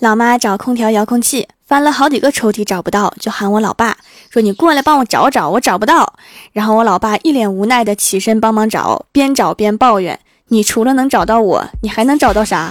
[0.00, 3.98] 老妈找空调遥控器，翻了好几个抽屉找不到，就喊我老爸
[4.30, 6.14] 说：“你过来帮我找找，我找不到。”
[6.52, 10.18] 然后我老爸一脸无奈的起身帮忙找，边找边抱怨
[10.48, 12.70] ：“你除了能找到我，你还能找到啥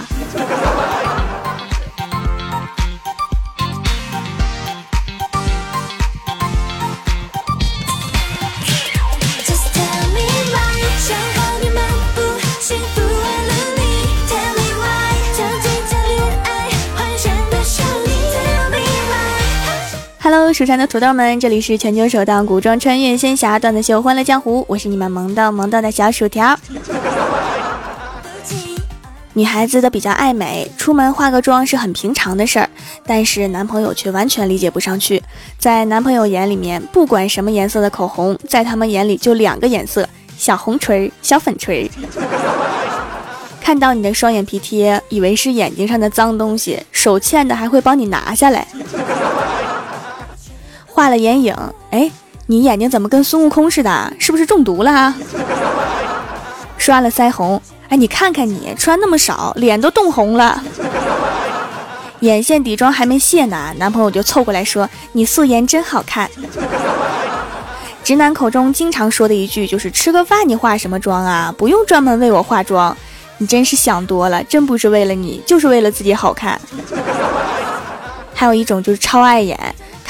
[20.22, 26.54] ？”Hello，蜀山的土豆们，这里是全球首档古装穿越仙侠段子秀《欢乐江湖》，我是你们萌到萌到的小薯条。
[29.32, 32.68] 女孩子都比较爱美，出门化个妆是很平常的事儿，
[33.06, 35.22] 但是男朋友却完全理解不上去。
[35.56, 41.88] 在男朋友眼里面，不管什么颜色的口红，在他们眼里就两个颜色：小红唇、小粉唇。
[43.62, 48.68] 看到你的双眼皮贴，以为是眼睛上的脏东西，手欠的还会帮你拿下来。
[51.00, 51.56] 画了眼影，
[51.92, 52.10] 哎，
[52.44, 54.12] 你眼睛怎么跟孙悟空似的？
[54.18, 55.14] 是不是中毒了？
[56.76, 60.62] 刷了腮红，哎，你看看你穿那么少，脸都冻红了。
[62.20, 66.30] 眼线底妆还没卸呢，男朋友就凑过来说：“你素颜真好看。”
[68.04, 71.54] 直男口中经常说的一句就是：“吃个饭你化什么妆啊？
[71.56, 72.94] 不用专门为我化妆。”
[73.38, 76.60] 你真是想多了，真不是为了你，就是为了自己好看。
[78.34, 79.58] 还有一种就是超碍眼。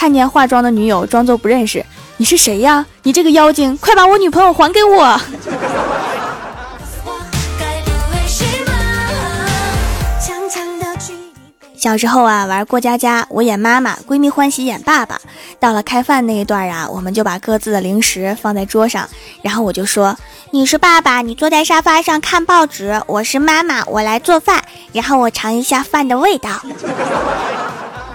[0.01, 1.85] 看见化妆的女友，装作不认识。
[2.17, 2.87] 你是谁呀？
[3.03, 5.15] 你这个妖精，快把我女朋友还给我！
[11.77, 15.21] 小时候啊，玩过家家，我演妈妈，闺蜜欢喜演爸爸。
[15.59, 19.07] 到了开饭那一段啊，我们就把各自的零食放在桌上，
[19.43, 20.17] 然后我就说
[20.51, 26.49] ：“你是爸爸，你坐在沙发上看报纸；我是妈妈，我来做饭，然后我尝一下饭的味道。”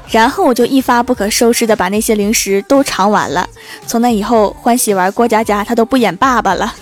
[0.10, 3.48] 然后我就一发不可收拾的把那些零食都尝完了。
[3.86, 6.74] 从那以后，欢喜玩过家家，他都不演爸爸了。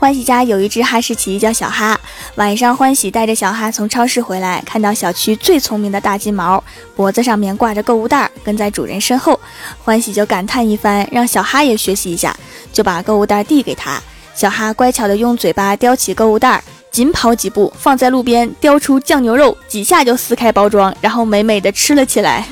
[0.00, 1.98] 欢喜家有一只哈士奇叫小哈。
[2.36, 6.62] 晚上，欢喜带着小哈从超市回来，看到小区最聪明的大金毛
[6.94, 9.38] 脖子上面挂着购物袋，跟在主人身后，
[9.82, 12.34] 欢喜就感叹一番，让小哈也学习一下，
[12.72, 14.00] 就把购物袋递给他。
[14.36, 16.62] 小哈乖巧的用嘴巴叼起购物袋。
[16.98, 22.44] 紧跑几步，放在路边，叼出酱牛肉，几下就撕开包装，然后美美的吃了起来。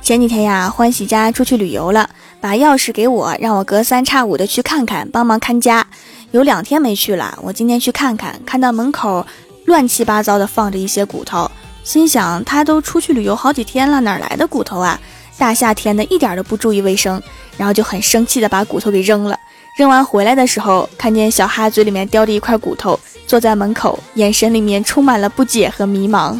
[0.00, 2.08] 前几天呀，欢喜家出去旅游了，
[2.40, 5.86] 把钥匙给我，让我隔三差五的去看看，帮忙看家。
[6.30, 9.26] 有两天没去了，我今天去看看，看到门口
[9.66, 11.50] 乱七八糟的放着一些骨头，
[11.82, 14.98] 心想他都出去旅游好几天了，哪来的骨头啊？
[15.36, 17.22] 大夏天的，一点都不注意卫生，
[17.56, 19.38] 然后就很生气的把骨头给扔了。
[19.76, 26.38] 扔完回来的时候，看见小哈嘴里面叼着一块骨头，坐在门口，眼神里面充满了不解和迷茫。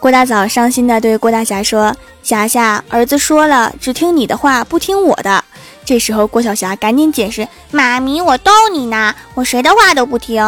[0.00, 5.42] 郭大嫂伤心的对郭大侠说：“霞霞，儿子说了，只听你的话，不听我的。”
[5.86, 10.42] 这时候，郭晓霞赶紧解释：“妈咪，我逗你呢，我谁的话都不听。”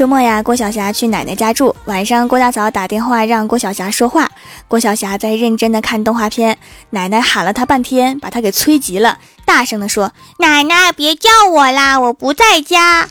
[0.00, 1.76] 周末呀，郭晓霞去奶奶家住。
[1.84, 4.30] 晚上，郭大嫂打电话让郭晓霞说话。
[4.66, 6.56] 郭晓霞在认真的看动画片，
[6.88, 13.06] 奶奶喊了她半天，把她给催急了，大声的说：“奶奶，别叫我啦，我不在家。”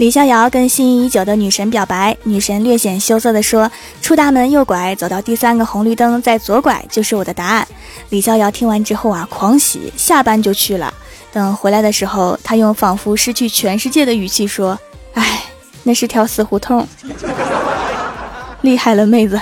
[0.00, 7.68] 李逍遥跟心仪已久的女神表白，女神略显羞涩地说：“出大门右拐，走到第三个红绿灯再左拐就是我的答案。”
[8.08, 10.90] 李逍遥听完之后啊，狂喜，下班就去了。
[11.30, 14.78] 等回来的时候，他用仿佛失去全世界的语气说
[15.12, 15.42] ：“哎，
[15.82, 16.88] 那是条死胡同。”
[18.62, 19.38] 厉害了，妹子。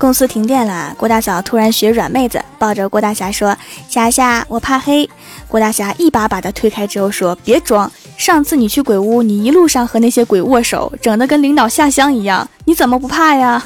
[0.00, 3.54] 公司停电了，郭大嫂突然学软妹子，抱着郭大侠说
[3.86, 5.06] ：“霞霞，我怕黑。”
[5.46, 13.62] 郭大侠一把把她推开之后说：“别装，上次你去鬼屋，你一路上和那些鬼握手，整的跟领导下乡一样，你怎么不怕呀？”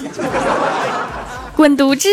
[1.55, 2.09] 滚犊子！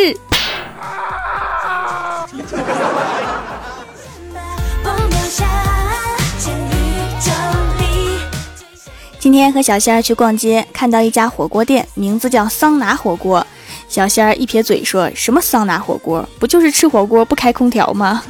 [9.17, 13.45] 今天和小仙儿去逛街，看到一家火锅店，名字叫桑拿火锅。
[13.91, 16.25] 小仙儿一撇嘴说：“什么桑拿火锅？
[16.39, 18.23] 不就是吃火锅不开空调吗？”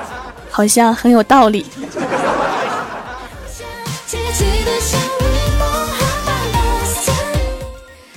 [0.52, 1.64] 好像很有道理。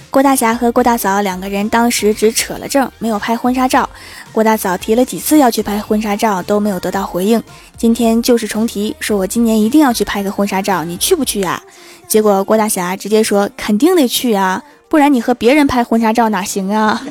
[0.09, 3.89] 郭大侠和郭大嫂两个人当时只扯了证，没有拍婚纱照。
[4.33, 7.41] 郭大嫂提了几次要去拍婚纱照，都没有得到回应。
[7.77, 11.63] 今天旧事重提，说我今年一定要去拍个婚纱照，你去不去呀？
[12.05, 17.01] 结果郭大侠直接说肯定得去啊，不然你和别人拍婚纱照哪行啊？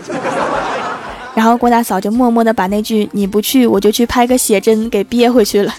[1.34, 5.74] 然后郭大嫂就默默的把那句你不去我就去拍个写真给憋回去了。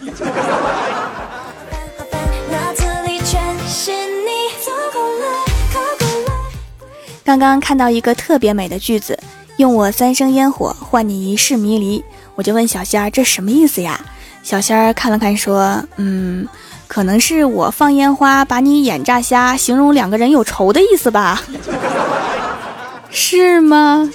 [7.26, 9.20] 刚刚看到一个特别美的句子，
[9.58, 12.02] 用我三生烟火换你一世迷离，
[12.36, 14.00] 我就问小仙儿这什么意思呀？
[14.44, 16.48] 小仙儿看了看说，嗯，
[16.88, 21.42] 可能是我放烟花把你眼炸瞎，形容两个人有仇的意思吧？
[23.10, 24.10] 是吗？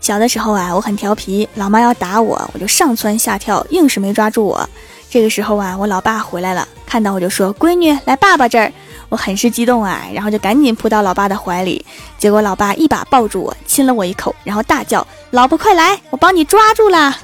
[0.00, 4.68] 小的时候啊，我很调皮，老妈要打我，我就上蹿下跳，硬是没抓住我。
[5.08, 8.72] 这个时候啊，我老爸回来了，看到我就说：“闺女，来爸爸这儿。”
[9.08, 11.84] 我很是激动啊，然后就赶紧扑到老爸的怀里。
[12.18, 17.14] 结果老爸一把抱住我，亲了我一口，然后大叫：“老婆快来，我帮你抓住了！”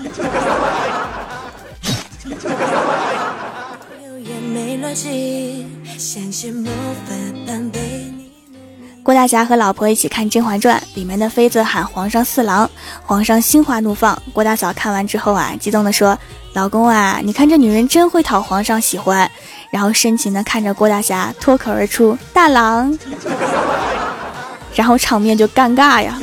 [9.02, 12.70] 郭大侠和老婆一起看《甄嬛传》，里面的妃子喊皇上四郎，
[13.02, 14.20] 皇上心花怒放。
[14.32, 16.18] 郭大嫂看完之后啊，激动地说
[16.52, 19.30] ：“老公啊，你看这女人真会讨皇上喜欢。”
[19.70, 22.98] 然后深情地看着郭大侠，脱口而出：“大郎。
[24.74, 26.20] ”然后场面就尴尬呀。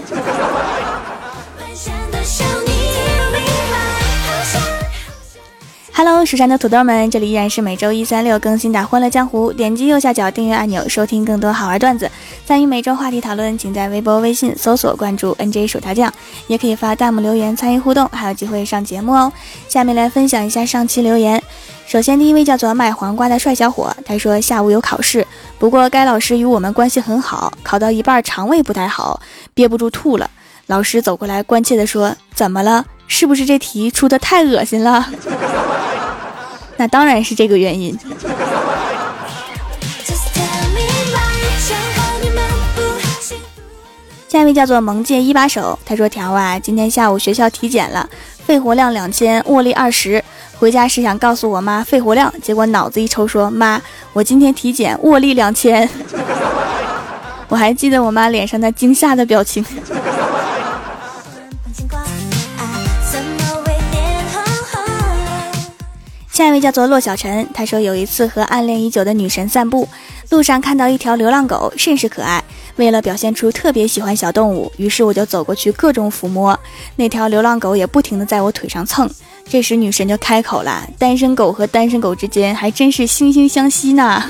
[5.97, 9.50] Hello，蜀山的土豆们，这里依然是每周一、三、六更新的《欢乐江湖》。
[9.56, 12.12] 点击右下角订阅按钮，收听更多好玩段子。
[12.45, 16.13] 参与每周话题讨论，请在微博、微信搜索关注 “nj 薯条酱”，
[16.47, 19.31] 也可以发弹幕留言参与互动，还有机会上节目哦。
[19.69, 21.42] 下面来分享一下上期留言。
[21.88, 25.25] 首先，第一位叫做卖黄瓜的帅小伙，他说下午有考试，
[25.57, 29.21] 不过该老师与我们关系很好，考到一半肠胃不太好，
[29.53, 30.30] 憋不住吐了。
[30.68, 32.83] 老师走过来关切地说：“怎么了？
[33.07, 35.10] 是不是这题出的太恶心了？”
[36.78, 37.98] 那当然是这个原因。
[44.28, 48.10] 下一位叫做萌界一把手，他说：“条啊，今天下午学校体检了，
[48.46, 50.22] 肺活量两千，握力二十。
[50.58, 53.81] 回家是想告诉我妈肺活量，结果脑子一抽说：妈，
[54.12, 55.90] 我今天体检握力两千。
[57.48, 59.63] 我还记得我妈脸上那惊吓的表情。”
[66.36, 69.88] 下一位叫做洛小晨，他说有一次和暗恋已久的女神散步，
[70.32, 72.44] 路上看到一条流浪狗，甚是可爱。
[72.76, 76.60] 为了表现出特别喜欢小动物，于是我就走过去各种抚摸
[76.98, 79.10] 那条流浪狗，也不停的在我腿上蹭。
[79.48, 84.22] 这时女神就开口了：“单身狗和单身狗之间还真是惺惺相惜呢。”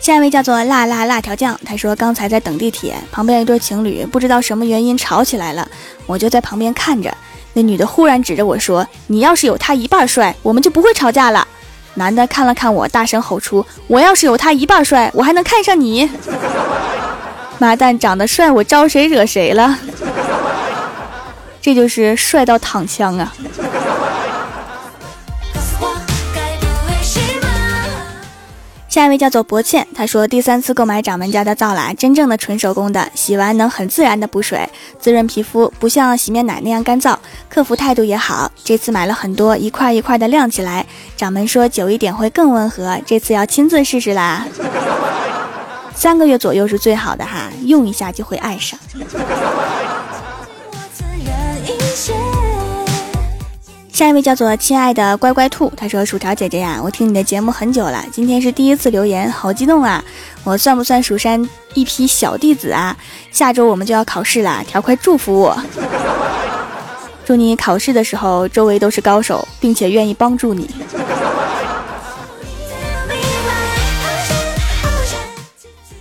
[0.00, 5.68] 下一位叫做辣辣辣条酱，他说刚才在等地铁，旁边一对情侣不知道什么原因吵起来了，
[6.06, 7.14] 我就在旁边看着。
[7.52, 11.46] 那女的忽然指着我说：“你要是有他一半帅，我们就不会吵架了。”
[11.94, 16.10] 男的看了看我，大声吼出：“我要是有他一半帅，我还能看上你？”
[17.58, 19.78] 妈蛋，长得帅，我招谁惹谁了？
[21.60, 23.34] 这就是帅到躺枪啊！
[28.90, 34.68] 下一位叫做薄倩，她说第三次购买掌门家的皂啦，真正的纯手工的，洗完能很自然的补水，
[34.98, 37.16] 滋润皮肤，不像洗面奶那样干燥，
[37.48, 38.50] 客服态度也好。
[38.64, 40.84] 这次买了很多，一块一块的晾起来。
[41.16, 44.44] 掌门说久一点会更温和，这次要亲自试试啦。
[45.94, 48.76] 三个月左右是最好的哈，用一下就会爱上。
[54.00, 60.02] 下一位叫做亲爱的乖乖兔，他说：“薯条姐姐呀，我听你的节目很久了，今天是第一次留言，好激动啊！
[60.42, 62.96] 我算不算蜀山一批小弟子啊？
[63.30, 65.62] 下周我们就要考试了，条快祝福我，
[67.26, 70.70] 祝你考试的时候周围都是高手，并且愿意帮助你。”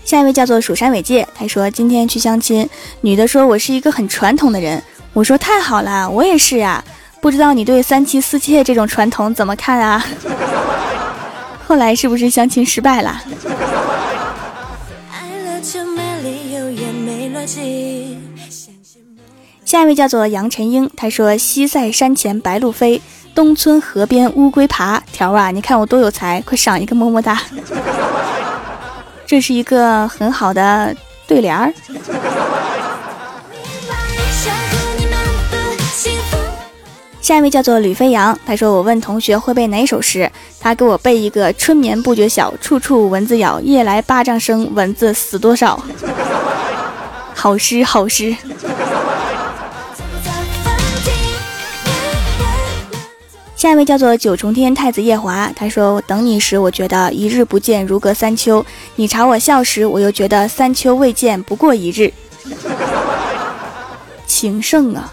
[0.05, 2.69] 下一位叫做蜀山伟界，他说：“今天去相亲，
[3.01, 6.81] 女的说我是一个很传统的人，我说太好了，我也是呀。”
[7.21, 10.03] 不知道你对三妻四妾这种传统怎么看啊？
[11.67, 13.21] 后来是不是相亲失败了？
[19.65, 22.99] 下一位叫做杨晨英，他说：“西塞山前白鹭飞，
[23.35, 24.99] 东村河边乌龟爬。
[25.11, 27.39] 条啊，你看我多有才，快赏一个么么哒。
[29.27, 30.95] 这是一个很好的
[31.27, 31.71] 对联儿。
[37.21, 45.79] 下一位叫做吕飞扬，他说我问同学会背哪首诗，他给我背一个“春眠不觉晓，处处蚊子咬，夜来巴掌声，蚊子死多少”。
[47.35, 48.35] 好诗好诗。
[53.55, 58.63] 下一位叫做九重天太子夜华，他说等你时，我觉得一日不见如隔三秋；
[58.95, 62.11] 你朝我笑时，我又觉得三秋未见不过一日。
[64.25, 65.11] 情圣啊！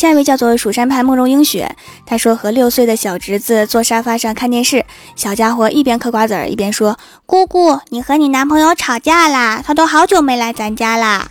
[0.00, 1.76] 下一位叫做蜀山派慕容英雪，
[2.06, 9.62] 他说和六岁的小侄子坐沙发上看电视，小家伙一边嗑瓜子儿一边说：“姑姑，你和你男朋友吵架啦？
[9.62, 11.28] 他都好久没来咱家啦。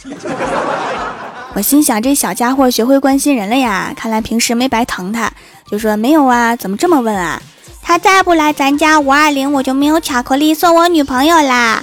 [1.55, 5.31] ”我心想这小家伙学会关心人了呀，看来平时没白疼他，
[5.71, 7.41] 就说没有啊，怎么这么问啊？
[7.81, 11.81] 他再不来咱家五二零，我就没有巧克力送我女朋友啦。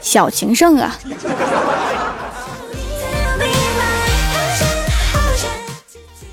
[0.00, 0.96] 小情圣啊。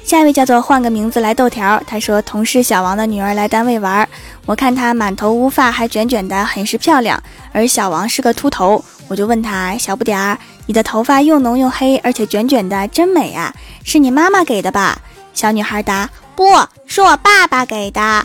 [0.05, 4.07] 下一位叫做换个名字来豆条，他说同事小王的女儿来单位玩，
[4.45, 7.19] 我看她满头乌发还卷卷的，很是漂亮。
[7.51, 13.51] 而小王是个秃头，我就问他小不点儿，你的头发又浓又黑，而且卷卷的，真美啊！
[13.83, 14.99] 是你妈妈给的吧？
[15.33, 16.43] 小女孩答：不
[16.85, 18.23] 是我爸爸给的。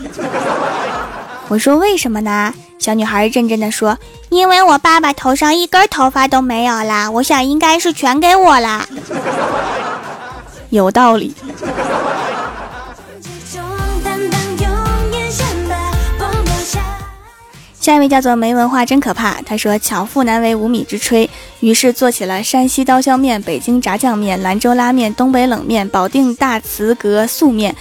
[1.47, 2.53] 我说为什么呢？
[2.77, 3.97] 小女孩认真的说：
[4.29, 8.85] 因为我爸爸头上一根头发都没有啦，我想应该是全给我啦。
[10.71, 11.33] 有道理。
[17.79, 19.41] 下一位叫做没文化真可怕。
[19.41, 21.27] 他说：“巧妇难为无米之炊。”
[21.61, 27.75] 于是做起了山西刀削面、北京炸酱面、兰州拉面、东北冷面、保定大慈阁素面、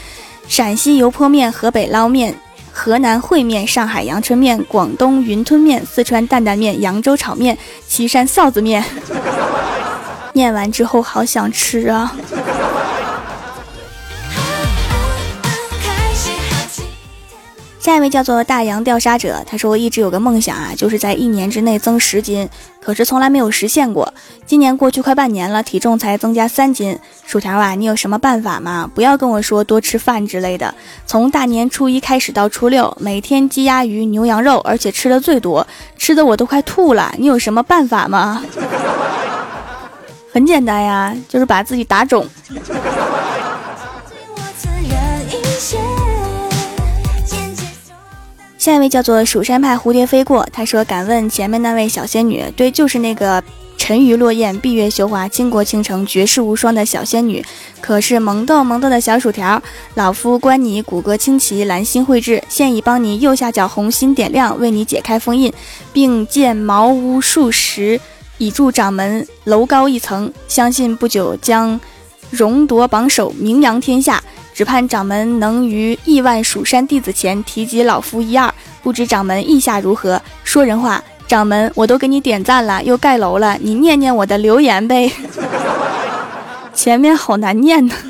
[0.48, 2.34] 陕西油泼面、河北捞面、
[2.72, 7.56] 河南烩面、上海阳春面、广东云吞面、四川担担面、扬州炒面、
[7.86, 8.82] 岐山臊子面。
[10.32, 12.16] 念完之后，好想吃啊！
[17.80, 22.46] 下一位叫做大洋钓沙者，他说：“我一直有个梦想啊，就是在一年之内增十斤，
[22.78, 24.12] 可是从来没有实现过。
[24.44, 26.98] 今年过去快半年了，体重才增加三斤。
[27.24, 28.88] 薯条啊，你有什么办法吗？
[28.94, 30.74] 不要跟我说多吃饭之类的。
[31.06, 37.14] 从大年初一开始到初六，每天鸡鸭鱼牛羊肉，而且吃的最多，吃的我都快吐了。
[37.16, 38.44] 你有什么办法吗？
[40.30, 42.26] 很简单呀，就是把自己打肿。”
[48.60, 52.44] 下一位叫做蜀山派蝴蝶飞过，他说：“敢问前面那位小仙女？
[52.54, 53.42] 对，就是那个
[53.78, 57.42] 沉鱼落雁、闭月羞花、倾国倾城、绝世无双的小仙女。
[57.80, 59.62] 可是萌豆萌豆的小薯条，
[59.94, 65.50] 老夫观你骨骼清奇，兰心绘制，现已帮你右下角红心点亮，为你解开封印，
[65.90, 67.98] 并建茅屋数十，
[68.36, 70.30] 以助掌门楼高一层。
[70.46, 71.80] 相信不久将
[72.30, 74.22] 荣夺榜首，名扬天下。”
[74.52, 80.20] 只盼掌门能于亿万蜀山弟子前提及老夫一二，不知掌门意下如何？
[80.44, 85.10] 说人话，掌门我都给你点赞了，又盖楼了，你念念我的留言呗。
[86.74, 87.94] 前面好难念呢。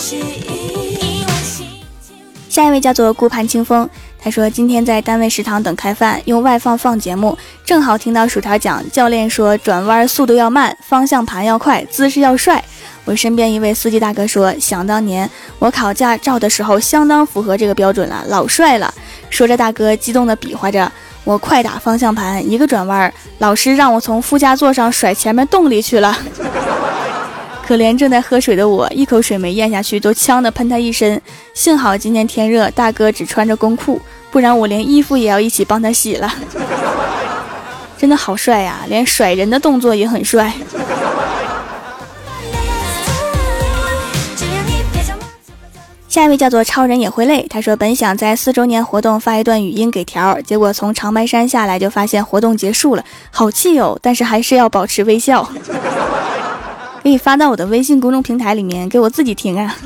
[2.48, 3.88] 下一位叫做顾盼清风，
[4.22, 12.62] 他说今天在单位食堂等开饭，用外放放节目，正好听到薯条讲，教练说转弯速度要慢，方向盘要快，姿势要帅。
[13.06, 18.92] 我身边一位司机大哥说：“想当年我考驾照的时候，相当符合这个标准了，老帅了。”
[19.30, 20.90] 说着，大哥激动地比划着，
[21.24, 26.16] 我快打方向盘，一个转弯，老师让我从副驾座上甩前面洞里去了。
[27.70, 31.22] 可怜正在喝水的我，一口水没咽下去，都呛得喷他一身。
[31.54, 34.00] 幸好今天天热，大哥只穿着工裤，
[34.32, 36.28] 不然我连衣服也要一起帮他洗了。
[37.96, 40.52] 真的好帅呀，连甩人的动作也很帅。
[46.08, 53.96] 下一位叫做超人也会累，他说本想在四周年活动发一段语音给条，结果从长白山下来就发现活动结束了，好气哦！
[54.02, 55.48] 但是还是要保持微笑，
[57.02, 59.74] 可以发到我的微信公众平台里面给我自己听啊。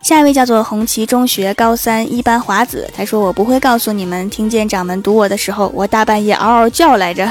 [0.00, 7.28] 下一位叫做红旗中学高三一班华子，他说我不会告诉你们，听见掌门读我的时候，我大半夜嗷嗷叫来着。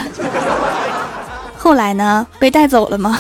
[1.58, 2.28] 后来呢？
[2.38, 3.20] 被带走了吗？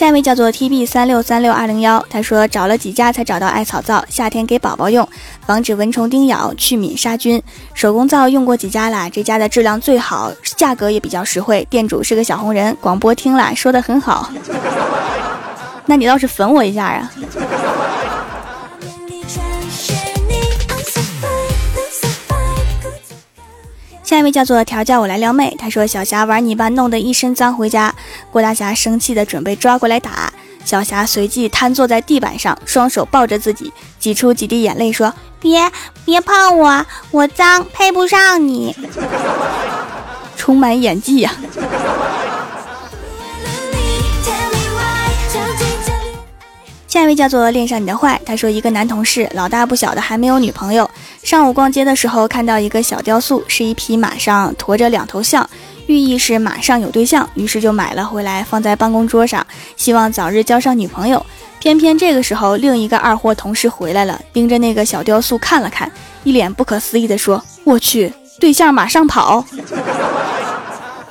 [0.00, 5.06] 下一位叫做 T B 三六三六二零幺，他说找了几家才找到艾草皂，夏天给宝宝用，
[5.44, 7.42] 防止蚊虫叮咬，去敏杀菌。
[7.74, 14.30] 手工皂用过几家啦，这家的质量最好，价格也比较实惠，店主是个小红人，广播听了说的很好。
[15.84, 17.12] 那你倒是粉我一下啊！
[24.10, 27.94] 下一位叫做调教我来撩妹，他说小霞玩泥巴弄得一身脏回家，
[28.32, 30.32] 郭大侠生气的准备抓过来打，
[30.64, 35.70] 小霞随即瘫坐在地板上，双手抱着自己，挤出几滴眼泪说：“别
[36.04, 38.74] 别碰我，我脏，配不上你。”
[40.36, 41.32] 充满演技呀！
[46.90, 50.90] 下一位叫做恋上你的坏，他说一个男同事老大不小的还没有女朋友，
[51.22, 55.48] 上午逛街的时候看到一个小雕塑，是一匹马上驮着两头象，
[55.86, 61.24] 寓意是马上有对象，于是就买了回来放在办公桌上，希望早日交上女朋友。
[61.60, 65.88] 偏偏这个时候另一个二货同事回来了，盯着那个小雕塑看了看，
[66.24, 69.44] 一脸不可思议的说：“我去，对象马上跑。”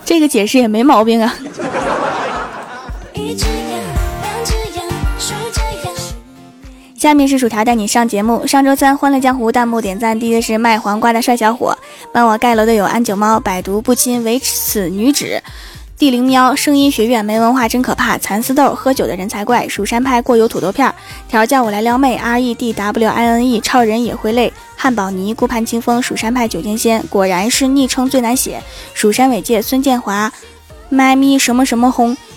[0.03, 1.33] 这个解释也没毛病啊。
[6.99, 8.45] 下面是薯条带你上节目。
[8.45, 11.73] 上周三《欢乐江湖》弹幕点赞第一的是卖黄瓜的帅小伙，
[12.11, 15.41] 帮我盖楼的有安九猫、百毒不侵、唯此女子、
[15.97, 20.93] 地灵喵、声音学院没文化真可怕、蚕丝豆、喝酒的人才怪、蜀山派过油土豆片、
[21.29, 28.61] 条叫我来撩妹、R E D W I N E、超人也会累、汉堡尼、顾盼清风、蜀山派九剑仙，果然是昵称最难写。
[28.93, 30.29] 蜀山尾界孙建华、
[30.89, 32.17] 麦咪什么什么轰。